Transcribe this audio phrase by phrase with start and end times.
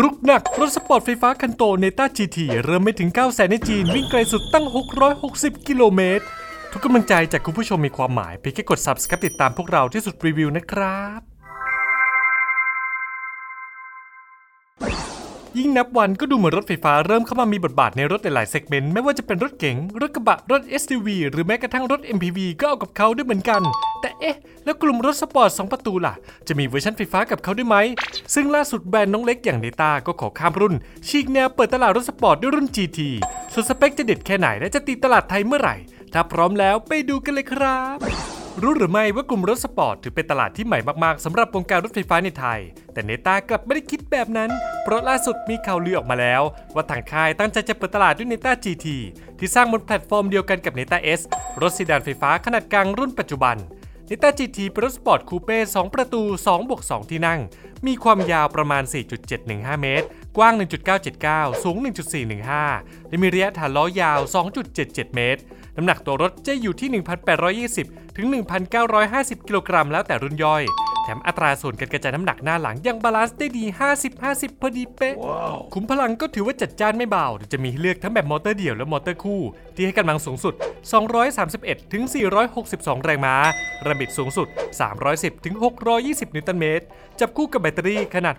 [0.00, 4.66] รุกหนักรถสปอร์ตไฟฟ้าคันโตเนต้า GT เริ่มไม่ถึง 9 0 0 0 0ในจีน วิ่งไกลสุดตั้ง
[5.16, 6.24] 660 กิโลเมตร
[6.72, 11.20] ทุกกำลังใจจากคุณผู้ชมมีความหมายเพียงแค่กด subscribe ติดตามพวกเราที่สุดรีวิวนะครับ
[15.58, 23.62] ยิ่งนับวันก็ดูเหมือนรถไฟฟ้าเริ่มเข้ามามีบทบาทในรถหลายๆเซกเมนต์ไม่ว่าจะเป็นรถเก๋งรถกระบะรถ SUV หรือแม้กระทั่งรถ MPV ก็เอากับเขาด้วยเหมือนกัน
[24.02, 26.14] แต่เอ๊ะ แล้วกลุ่มรถสปอร์ต 2 ประตูล่ะ
[26.48, 27.76] จะมีเวอร์ชันไฟฟ้ากับเขาด้วยไหม
[28.34, 30.74] ซึ่งล่าสุดแบรนด์น้องเล็กอย่างเนต้าก็ขอข้ามรุ่น
[31.08, 32.98] ฉีกแนวเปิดตลาดรถสปอร์ตด้วยรุ่น GT
[33.52, 35.76] ส่วนสเปคจะเด็ดแค่ไหนและจะตีตลาดไทยเมื่อไหร่
[36.12, 37.98] ถ้าพร้อมแล้วไปดูกันเลยครับ
[38.62, 42.60] รู้หรือไม่ว่ากลุ่มรถสปอร์ตถือเป็นตลาดที่ใหม่มากๆสำหรับวงการรถไฟฟ้าในไทย
[42.92, 44.50] แต่เนต้ากลับไม่ได้คิดแบบนั้น
[44.84, 46.42] เพราะล่าสุดมีข่าวลือออกมาแล้ว
[46.74, 48.86] ว่าทางค่ายตั้งใจจะเปิดตลาดด้วยเนต้า GT
[49.38, 51.20] ที่สร้างบนแพลตฟอร์มเดียวกันกับเนต้า S
[51.62, 53.56] รถซีดานไฟฟ้าขนาดกลางรุ่นปัจจุบัน
[54.08, 57.40] เนต้า GT เป็นรถสปอร์ตคูเป้2ประตู2บวก2ที่นั่ง
[57.86, 58.82] มีความยาวประมาณ
[59.32, 60.06] 4.715 เมตร
[60.36, 60.54] กว้าง
[61.08, 61.76] 1.979 สูง
[62.42, 64.18] 1.415 และมีระยะฐานล้อยาว
[64.66, 65.40] 2.77 เมตร
[65.76, 67.02] น้ำหนักตัวรถจะอยู่ที่
[67.52, 68.26] 1,820 ถึง
[68.86, 70.64] 1,950 กิโลกรัมแล้วแต่รุ่นย่อย
[71.02, 73.64] แถมอัตราส่วนการกระจายน้ำหนักหน้าหลังยัง balance ได้ดี
[74.12, 75.14] 50-50 พอดีเป๊ะ
[75.74, 79.40] ขุมพลังก็ถือว่าจัดจ้านไม่เบาโดยจะมีให้เลือกทั้งแบบมอเตอร์เดี่ยวและมอเตอร์คู่
[79.74, 80.54] ที่ให้กำลังสูงสุด
[81.22, 82.02] 231 ถึง
[82.54, 83.36] 462 แรงม้า
[83.88, 84.48] ระบิดสูงสุด
[84.96, 85.54] 310 ถึง
[85.94, 86.84] 620 นิวตันเมตร
[87.20, 88.34] จับคู่กับแบตเตอรี่ขนาด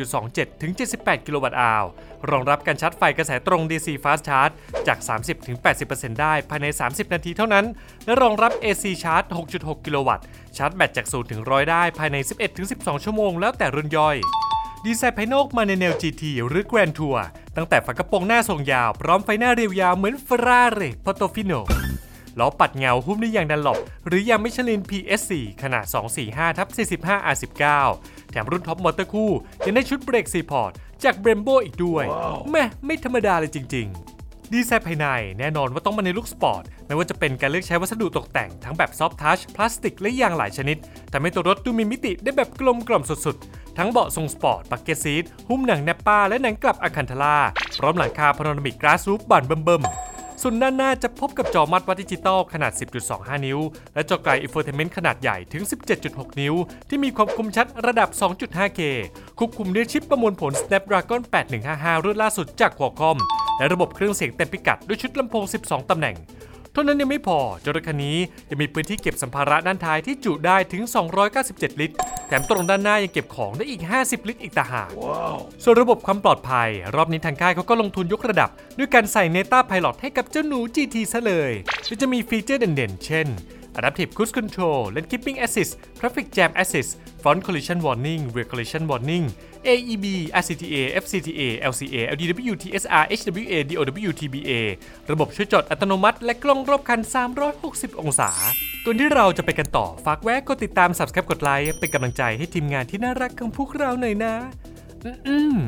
[0.00, 1.84] 64.27 ถึง 78 กิโลวัตต์อาว
[2.30, 4.54] รองรับการชาร์จไฟกระแสตรง DC Fast Charge
[4.88, 5.56] จาก 30 ถึง
[5.88, 7.64] 80%ได้ภายใน 30 นาทีเท่านั้น
[8.04, 10.24] และรองรับ AC Charge 6.6 กิโลวัตต์
[10.56, 14.16] ชาร์จแบตจาก0ถึง100 ได้ภายใน 11ถึง12 ชั่วโมงแล้วแต่รุ่นย่อย
[14.84, 17.18] ดีไซน์ภายนอกมาในแนว GT หรือ Grand Tour
[17.56, 21.60] ตั้งแต่ฝากระโปรงหน้าทรงยาว พร้อมไฟหน้าเรียวยาวเหมือน Ferrari Portofino
[22.38, 25.30] ล้อปัดเงาหุ้มด้วยยาง Dunlop หรือยาง Michelin PS4
[25.62, 25.84] ขนาด
[26.22, 26.68] 245ทับ
[27.04, 27.62] 45 R19
[28.30, 29.30] แถมรุ่นท็อปมอเตอร์คู่
[29.64, 30.72] ยังได้ชุดเบรก4 pot
[31.04, 32.04] จาก Brembo อีกด้วย
[32.50, 34.13] แหมไม่ธรรมดาเลยจริง ๆ
[34.54, 35.06] ดีไซน์ภายใน
[35.38, 40.76] แน่นอนว่าต้องมาในลุคสปอร์ตไม่ว่าจะเป็นการเลือกใช้วัสดุตกแต่งทั้งแบบ soft touch พลาสติกและยางหลายชนิด
[41.12, 47.36] ทำให้ตัวรถดูมีมิติได้แบบกลมกล่อมสุดๆ ทั้งเบาะทรงสปอร์ต bucket seat หุ้มหนัง Nappa และหนังกลับ Alcantara
[47.78, 52.72] พร้อมหลังคา panoramic glass roof บานเบิ่มๆส่วนด้านหน้าจะพบกับจอมาตรวัดดิจิตอลขนาด
[53.08, 53.58] 10.25 นิ้ว
[53.94, 55.62] และจอกลาง infotainment ขนาดใหญ่ถึง
[56.00, 56.54] 17.6 นิ้ว
[56.88, 58.80] ที่มีความคมชัดระดับ 2.5K
[59.38, 61.20] ควบคุมด้วยชิปประมวลผล Snapdragon
[61.62, 63.18] 8155 รุ่นล่าสุดจาก Qualcomm
[63.58, 66.16] และระบบเครื่องเสียงเต็มพิกัดด้วยชุดลำโพง 12 ตำแหน่ง
[66.72, 68.16] เท่านั้นยังไม่พอเจ้ารถคันนี้
[68.50, 70.82] ยังมีพื้นที่เก็บสัมภาระด้านท้ายที่จุได้ถึง
[71.32, 71.96] 297 ลิตร
[72.28, 74.90] แถมตรงด้านหน้ายังเก็บของได้อีก 50 ลิตรอีกต่างหาก
[75.62, 81.52] ส่วนระบบความปลอดภัย รอบนี้ทางค่ายเขาก็ลงทุนยกระดับ ด้วยการใส่ Neta Pilot ให้กับเจ้าหนู GT ซะเลย
[81.84, 83.26] โดยจะมีฟีเจอร์เด่นๆ เช่น
[83.78, 86.90] Adaptive Cruise Control Lane Keeping Assist Traffic Jam Assist
[87.22, 89.24] Front Collision Warning Rear Collision Warning
[89.68, 90.06] AEB
[90.42, 94.52] RCTA FCTA LCA LDW TSR HWA DOW TBA
[95.10, 97.00] ระบบช่วยจอดอัตโนมัติ และกล้องรอบคัน
[97.50, 98.30] 360 องศา
[98.84, 104.34] ก่อนที่เราจะไปกันต่อ ฝากแวะกดติดตาม Subscribe กดไลค์เป็นกำลังใจให้ทีมงานที่น่ารักของพวกเราหน่อยนะ
[105.28, 105.58] อืม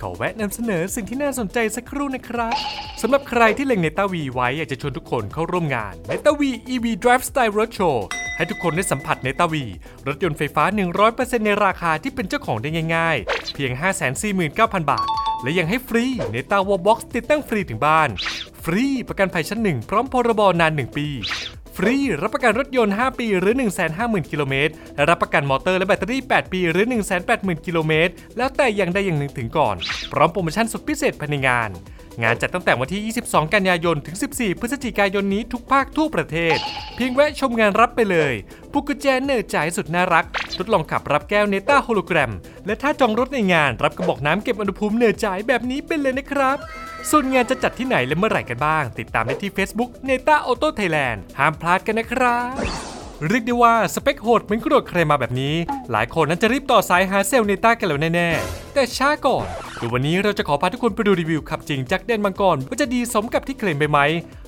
[0.00, 2.54] ขอแวะนำเสนอสิ่งที่น่าสนใจสักครู่นะครับ
[3.02, 7.96] สำหรับใครที่เล็งเนต้าวีไว้อยากจะชวนทุกคนเข้าร่วมงานเนต้าวี EV Drive Style Road Show
[8.36, 9.64] ให้ทุกคนได้สัมผัสเนต้าวี
[10.06, 10.64] รถยนต์ไฟฟ้า
[11.04, 13.72] 100%ในราคาที่เป็นเจ้าของได้ง่ายๆ เพียง
[14.30, 15.06] 549,000 บาท
[15.42, 18.08] และยังให้ฟรีเนต้า wall box ติดตั้งฟรีถึงบ้าน
[18.64, 21.08] ฟรีประกันภัยชั้นหนึ่งพร้อมพรบนาน 1 ปี
[21.76, 23.54] ฟรี รับประกันรถยนต์ 5 ปี หรือ
[23.92, 26.84] 150,000 กิโลเมตร และรับประกันมอเตอร์และแบตเตอรี่ 8 ปี หรือ
[27.26, 29.76] 180,000 กิโลเมตร แล้วแต่อย่างใดอย่างหนึ่งถึงก่อน
[30.12, 31.70] พร้อมโปรโมชั่นสุดพิเศษภายในงาน
[32.22, 36.56] งานจัดตั้งแต่วันที่ 22 กันยายน ถึง 14 พฤศจิกายนนี้ทุกภาคทั่วประเทศ
[36.96, 38.32] เพียงแวะชมงานรับไปเลย
[38.72, 40.26] พวงกุญแจเนอร์จ่ายสุดน่ารัก
[40.58, 42.32] ทดลองขับรับแก้วเนต้าโฮโลแกรม
[42.66, 46.58] และถ้าจองรถในงานรับกระบอกน้ำเก็บอุณหภูมิเนอร์จ่ายแบบนี้เป็นเลยนะครับ
[47.10, 52.54] ส่วนงานจะจัดที่ไหนและเมื่อไหร่กันบ้าง ติดตามได้ที่ Facebook n e t a Auto Thailand ห้ามพลาดกันนะครับ
[53.28, 55.54] เรียกได้ว่าสเปคโหดเหมือนกระโดดเครมมาแบบนี้
[55.90, 63.98] หลายคนน่าจะรีบต่อสายหาเซลล์เนต้ากันแล้วแน่ๆ แต่ช้าก่อนเดี๋ยววันนี้เราจะขอพาทุกคนไปดูรีวิวขับจริงจากแดนมังกรว่าจะดีสมกับที่เคลมไปไหม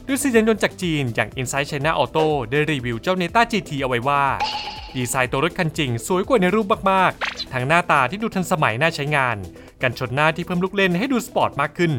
[0.06, 4.22] โดยสื่อยานยนต์จากจีนอย่าง Inside China Auto ได้รีวิวเจ้าเนต้า GT เอาไว้ว่า
[4.96, 9.36] ดีไซน์ตัวรถคันจริง สวยกว่าในรูปมากๆ ทั้งหน้าตาที่ดูทันสมัยน่าใช้งาน
[9.82, 11.92] กันชนหน้าที่เพิ่มลูกเล่นให้ดูสปอร์ตมากขึ้น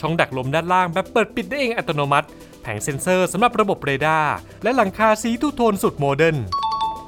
[0.00, 2.26] ช่องดักลมด้านล่างแบบเปิดปิดได้เองอัตโนมัติ
[2.62, 6.38] แผงเซ็นเซอร์สำหรับระบบเรดาร์ และหลังคาสีทูโทนสุดโมเดิร์น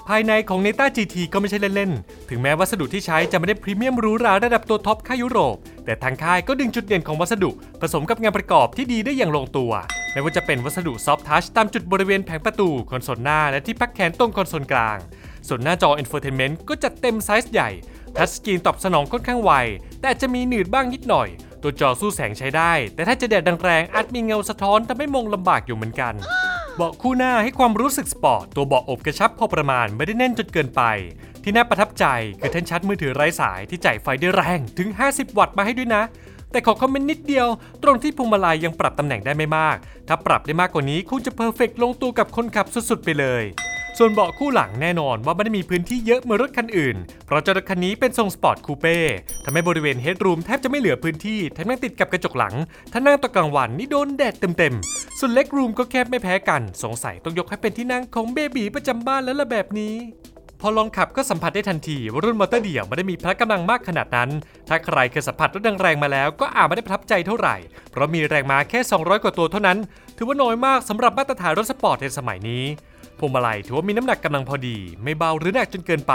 [0.09, 7.51] ภายในของ Neta GT ก็ไม่ใช่เล่น ๆ ถึงแม้วัสดุที่ใช้จะไม่ได้พรีเมียมหรูหราระดับตัวท็อปค่ายยุโรป แต่ทางค่ายก็ดึงจุดเด่นของวัสดุ
[7.81, 9.73] ผสมกับงานประกอบที่ดีได้อย่างลงตัว
[10.13, 14.99] ไม่ว่าจะเป็นวัสดุ soft touch ตามจุดบริเวณแผงประตูคอนโซลหน้า และที่พักแขนตรงคอนโซลกลาง
[15.49, 17.71] ส่วนหน้าจอ Infotainment ก็จัดเต็มไซส์ใหญ่
[18.17, 19.53] touchscreen ตอบสนองค่อนข้างไว
[20.03, 21.29] แต่จะมีหนืดบ้างนิดหน่อย
[21.65, 26.15] ตัวจอสู้แสงใช้ได้ แต่ถ้าจะแดดแรงๆอาจมีเงาสะท้อนทำให้มองลำบากอยู่เหมือนกัน
[26.77, 30.83] เบาะคู่หน้าให้ความรู้สึกสปอร์ต ตัวเบาะโอบกระชับพอประมาณไม่ได้แน่นจนเกินไป
[31.43, 32.05] ที่น่าประทับใจ
[32.41, 36.03] คือแท่นชาร์จมือถือไร้สายที่จ่ายไฟได้แรงถึง 50 วัตต์มาให้ด้วยนะ
[36.51, 37.47] แต่ขอคอมเมนต์นิดเดียว
[37.83, 39.77] ตรงที่พวงมาลัยยังปรับตำแหน่งได้ไม่มาก
[40.09, 43.43] ถ้าปรับได้มากกว่านี้คงจะ perfect ลงตัวกับคนขับสุดๆไปเลย
[43.99, 46.97] ส่วนเบาะคู่หลังแน่นอนว่าไม่ได้มีพื้นที่เยอะเหมือนรถคันอื่น
[47.27, 48.99] เพราะเจ้ารถคันนี้เป็นทรงสปอร์ตคูเป้
[49.45, 52.55] ทำให้บริเวณ headroom แทบจะไม่เหลือพื้นที่แถมยังติดกับกระจกหลัง
[52.93, 59.95] ถ้านั่งตอนกลางวันนี่โดนแดดเต็มๆ ส่วน legroom ก็แคบไม่แพ้กัน สงสัยต้องยกให้เป็นที่นั่งของ baby ประจำบ้านแล้วละแบบนี้
[60.61, 64.31] พอลองขับก็สัมผัสได้ทันทีว่ารุ่นมอเตอร์เดี่ยวไม่ได้มีพละกำลังมากขนาดนั้น
[64.69, 67.57] ถ้าใครเคยสัมผัสรถแรงๆมาแล้วก็อาจไม่ได้ประทับใจเท่าไหร่
[67.91, 69.79] เพราะมีแรงม้าแค่ 200 กว่าตัวเท่านั้น
[70.17, 72.65] ถือว่าน้อยมากสำหรับมาตรฐานรถสปอร์ตในสมัยนี้
[73.19, 76.15] พวงมาลัยถือว่ามีน้ำหนักกำลังพอดี ไม่เบาหรือหนักจนเกินไป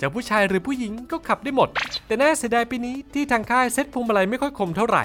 [0.00, 1.68] จะผู้ชายหรือผู้หญิงก็ขับได้หมด
[2.06, 5.04] แต่น่าเสียดายปีนี้ที่ทางค่ายเซ็ตพวงมาลัยไม่ค่อยคมเท่าไหร่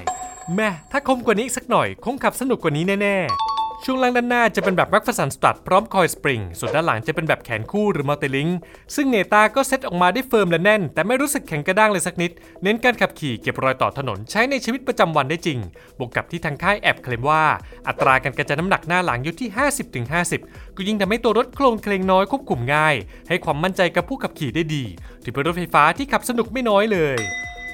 [0.55, 3.46] แหมถ้าคมกว่านี้อีกสักหน่อย คงขับสนุกกว่านี้แน่ๆ
[3.85, 8.49] ช่วงล่างด้านหน้าจะเป็นแบบ MacPherson strut พร้อม coil spring ส่วนด้านหลังจะเป็นแบบแขนคู่หรือ multi-link
[8.95, 12.31] ซึ่งเนต้าก็เซตออกมาได้ firm และแน่น แต่ไม่รู้สึกแข็งกระด้างเลยสักนิด
[12.63, 15.59] เน้นการขับขี่เก็บรอยต่อถนนใช้ในชีวิตประจำวันได้จริง
[15.97, 17.44] บวกกับที่ทางค่ายแอบเคลมว่า
[17.88, 19.50] อัตราการกระจายน้ำหนักหน้าหลังอยู่ที่
[20.13, 22.95] 50-50 ก็ยิ่งทำให้ตัวรถโคลงเคลงน้อยควบคุมง่าย
[23.30, 24.83] ให้ความมั่นใจกับผู้ขับขี่ได้ดี
[25.23, 27.18] ถือเป็นรถไฟฟ้าที่ขับสนุกไม่น้อยเลย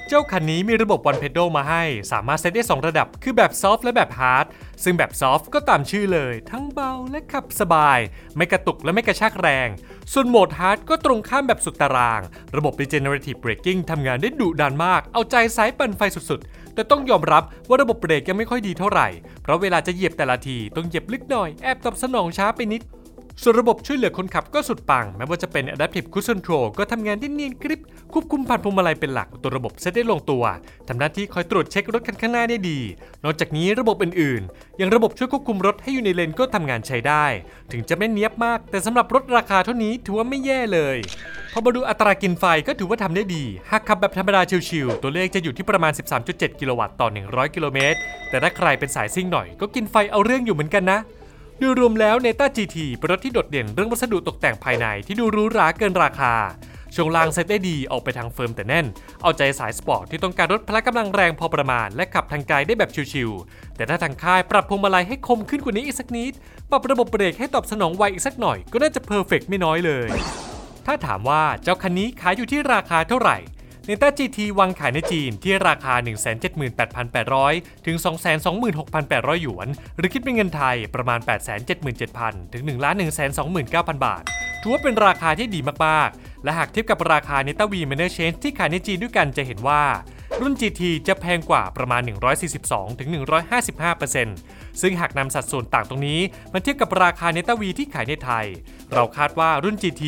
[0.10, 4.46] เจ้าคันนี้มีระบบวันเพด a มาให้ สามารถเซตได้ 2 ระดับ คือแบบ soft และแบบ hard
[4.84, 8.00] ซึ่งแบบ soft ก็ตามชื่อเลย ทั้งเบาและขับสบาย
[8.36, 9.70] ไม่กระตุกและไม่กระชากแรง
[10.14, 12.22] ส่วนโหมด hard ก็ตรงข้ามแบบสุดตาราง
[12.56, 19.08] ระบบ Regenerative Braking ทำงานได้ดุดันมาก เอาใจสายปั่นไฟสุดๆ แต่ต้องยอมรับว่าระบบเบรกยังไม่ค่อยดีเท่าไหร่
[19.44, 22.82] เพราะเวลาจะเหยียบแต่ละทีต้องเหยียบลึกหน่อย แอบตอบสนองช้าไปนิด
[23.42, 27.82] ส่วนระบบช่วยเหลือคนขับก็สุดปังแม้ว่าจะเป็น Adaptive Cruise Control ก็ทำงานที่เนียนกริบ
[28.14, 30.44] ควบคุมผ่านพวงมาลัยเป็นหลักตัวระบบเซตได้ลงตัว
[30.88, 32.80] ทำหน้าที่คอยตรวจเช็ครถคันข้างหน้าได้ดี
[33.24, 37.26] นอกจากนี้ระบบอื่นๆ อย่างระบบช่วยควบคุมรถให้อยู่ในเลนก็ทำงานใช้ได้
[37.72, 40.98] ถึงจะไม่เนียบมาก แต่สำหรับรถราคาเท่านี้ถือว่าไม่แย่เลย
[41.54, 45.92] พอมาดูอัตรากินไฟก็ถือว่าทำได้ดี หากขับแบบธรรมดาชิวๆตัวเลขจะอยู่ที่ประมาณ
[46.26, 48.00] 13.7 กิโลวัตต์ต่อ 100 กิโลเมตร
[48.30, 51.00] แต่ถ้าใครเป็นสายซิ่งหน่อยก็กินไฟเอาเรื่องอยู่เหมือนกันนะ
[51.64, 56.34] โดยรวมแล้ว Neta GT เป็นรถที่โดดเด่นเรื่องวัสดุตกแต่งภายในที่ดูหรูหราเกินราคา
[56.96, 58.86] ช่วงล่างเซตได้ดีออกไปทาง firm แต่แน่น
[59.22, 66.34] เอาใจสายสปอร์ตที่ต้องการรถพละกำลังแรงพอประมาณ และขับทางไกลได้แบบชิวๆ แต่ถ้าทางค่ายปรับพวงมาลัยให้คมขึ้นกว่านี้อีกสักนิด
[66.70, 70.10] ปรับระบบเบรกให้ตอบสนองไวอีกสักหน่อยก็น่าจะ perfect ไม่น้อยเลย
[70.86, 73.38] ถ้าถามว่าเจ้าคันนี้ขายอยู่ที่ราคาเท่าไหร่
[73.88, 75.94] เนต้า GT วางขายในจีนที่ราคา
[77.30, 77.96] 178,800 ถึง
[78.70, 81.20] 226,800 หยวน หรือคิดเป็นเงินไทยประมาณ
[81.86, 82.64] 877,000 ถึง
[83.34, 84.24] 1,129,000 บาท
[84.62, 89.84] ถือว่าเป็นราคาที่ดีมาก ๆ และหากเทียบกับราคา Neta V Manor Change ที่ขายในจีนด้วยกันจะเห็นว่า
[90.42, 92.02] รุ่น GT จะแพงกว่าประมาณ
[94.22, 96.20] 142-155%ซึ่งหากนำสัดส่วนต่างตรงนี้
[96.54, 98.46] มาเทียบกับราคา Neta V ที่ขายในไทย
[98.94, 100.04] เราคาดว่ารุ่น GT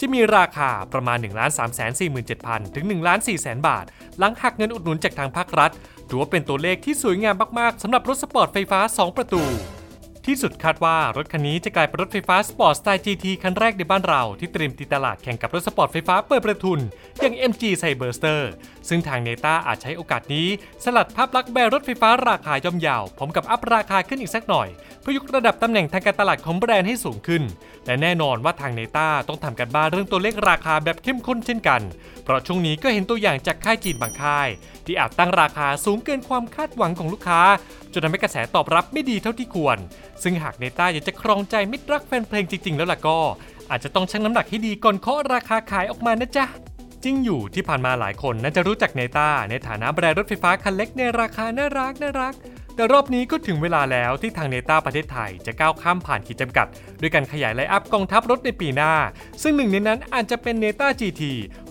[0.00, 1.26] จะมีราคาประมาณ 1 3
[1.78, 3.84] 4 7 0 0 0 ถึง 1 4 0 0 0 0 บาท
[4.18, 5.70] หลังหักเงินอุดหนุนจากทางภาครัฐ
[6.08, 9.42] ถือว่าเป็นตัวเลขที่สวยงามมาก ๆสำหรับรถสปอร์ตไฟฟ้า 2 ประตู
[10.26, 16.80] ที่สุดคาดว่ารถคันนี้จะกลายเป็นรถไฟฟ้าสปอร์ตสไตล์ GT คันแรกในบ้านเราที่เตรียมตีตลาดแข่งกับรถสปอร์ตไฟฟ้าเปิดประทุน
[17.20, 18.40] อย่าง MG Cyberster
[18.88, 20.48] ซึ่งทางเนต้าอาจใช้โอกาสนี้
[20.84, 24.68] สลัดภาพลักษณ์แบรนด์รถไฟฟ้าราคาย่อมเยาวพร้อมกับอัพราคาขึ้นอีกสักหน่อย
[25.00, 27.42] เพื่อยกระดับตำแหน่งทางการตลาดของแบรนด์ให้สูงขึ้น
[27.86, 31.82] และแน่นอนว่าทางเนต้าต้องทำการบ้านเรื่องตัวเลขราคาแบบเข้มข้นเช่นกัน
[32.24, 34.48] เพราะช่วงนี้ก็เห็นตัวอย่างจากค่ายจีนบางค่าย
[34.86, 37.40] ที่อาจตั้งราคาสูงเกินความคาดหวังของลูกค้า
[37.92, 39.78] จนทำให้กระแสตอบรับไม่ดีเท่าที่ควร
[40.22, 43.18] ซึ่งหากเนต้าอยากจะครองใจมิตรรักแฟนเพลงจริง ๆ แล้วล่ะก็
[43.70, 46.46] อาจจะต้องชั่งน้ำหนักให้ดีก่อนเคาะราคาขายออกมานะจ๊ะ
[47.04, 52.34] จริงอยู่ที่ผ่านมาหลายคนน่าจะรู้จักเนต้าในฐานะแบรนด์รถไฟฟ้าคันเล็กในราคาน่ารักน่ารัก
[52.74, 56.66] แต่รอบนี้ก็ถึงเวลาแล้วที่ทางเนต้าประเทศไทยจะก้าวข้ามผ่านขีดจำกัด
[57.00, 58.92] ด้วยการขยาย line up กองทัพรถในปีหน้า
[59.42, 61.22] ซึ่งหนึ่งในนั้นอาจจะเป็นเนต้า GT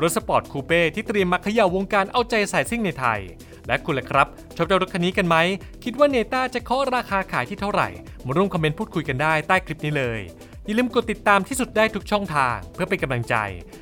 [0.02, 3.20] รถสปอร์ตคูเป้ที่เตรียมมาเขย่าวงการเอาใจสายซิ่งในไทย
[3.68, 5.36] และคุณล่ะครับ ชอบเจ้ารถคันนี้กันไหม
[5.84, 7.90] คิดว่าเนต้าจะเคาะราคาขายที่เท่าไหร่
[8.26, 10.20] มาร่วมคอมเมนต์พูดคุยกันได้ใต้คลิปนี้เลย
[10.66, 13.36] อย่าลืมกดติดตามที่สุดได้ทุกช่องทาง เพื่อเป็นกำลังใจ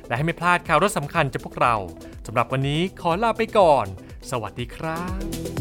[0.08, 1.74] และให้ไม่พลาดข่าวรถสำคัญจากพวกเรา
[2.26, 3.86] สำหรับวันนี้ขอลาไปก่อน
[4.30, 5.02] สวัสดีครั
[5.52, 5.53] บ